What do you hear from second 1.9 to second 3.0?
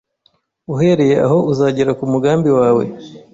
ku mugambi wawe